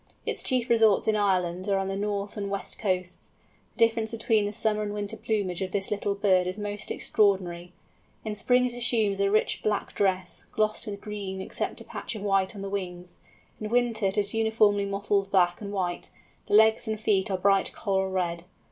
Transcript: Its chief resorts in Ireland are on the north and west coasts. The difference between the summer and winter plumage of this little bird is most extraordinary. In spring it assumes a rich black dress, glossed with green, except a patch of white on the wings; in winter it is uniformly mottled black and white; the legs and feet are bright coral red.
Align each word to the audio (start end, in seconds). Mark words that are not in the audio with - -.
Its 0.25 0.41
chief 0.41 0.67
resorts 0.67 1.07
in 1.07 1.15
Ireland 1.15 1.67
are 1.69 1.77
on 1.77 1.87
the 1.87 1.95
north 1.95 2.35
and 2.35 2.49
west 2.49 2.79
coasts. 2.79 3.29
The 3.73 3.77
difference 3.85 4.09
between 4.09 4.45
the 4.45 4.51
summer 4.51 4.81
and 4.81 4.95
winter 4.95 5.15
plumage 5.15 5.61
of 5.61 5.71
this 5.71 5.91
little 5.91 6.15
bird 6.15 6.47
is 6.47 6.57
most 6.57 6.89
extraordinary. 6.89 7.71
In 8.25 8.33
spring 8.33 8.65
it 8.65 8.73
assumes 8.73 9.19
a 9.19 9.29
rich 9.29 9.61
black 9.61 9.93
dress, 9.93 10.43
glossed 10.53 10.87
with 10.87 11.01
green, 11.01 11.39
except 11.39 11.81
a 11.81 11.85
patch 11.85 12.15
of 12.15 12.23
white 12.23 12.55
on 12.55 12.63
the 12.63 12.67
wings; 12.69 13.19
in 13.59 13.69
winter 13.69 14.07
it 14.07 14.17
is 14.17 14.33
uniformly 14.33 14.87
mottled 14.87 15.29
black 15.29 15.61
and 15.61 15.71
white; 15.71 16.09
the 16.47 16.55
legs 16.55 16.87
and 16.87 16.99
feet 16.99 17.29
are 17.29 17.37
bright 17.37 17.71
coral 17.71 18.09
red. 18.09 18.45